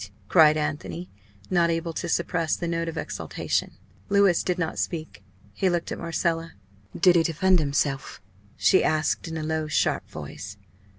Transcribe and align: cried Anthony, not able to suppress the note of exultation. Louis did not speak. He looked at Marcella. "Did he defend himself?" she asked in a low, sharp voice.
cried 0.27 0.57
Anthony, 0.57 1.11
not 1.51 1.69
able 1.69 1.93
to 1.93 2.09
suppress 2.09 2.55
the 2.55 2.67
note 2.67 2.87
of 2.89 2.97
exultation. 2.97 3.73
Louis 4.09 4.41
did 4.41 4.57
not 4.57 4.79
speak. 4.79 5.23
He 5.53 5.69
looked 5.69 5.91
at 5.91 5.99
Marcella. 5.99 6.53
"Did 6.99 7.15
he 7.15 7.21
defend 7.21 7.59
himself?" 7.59 8.19
she 8.57 8.83
asked 8.83 9.27
in 9.27 9.37
a 9.37 9.43
low, 9.43 9.67
sharp 9.67 10.09
voice. 10.09 10.57